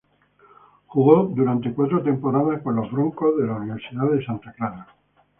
[0.87, 4.87] Jugó durante cuatro temporadas con los "Broncos" de la Universidad de Santa Clara.